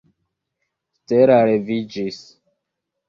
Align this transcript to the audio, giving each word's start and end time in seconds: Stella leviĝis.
Stella 1.01 1.37
leviĝis. 1.51 2.21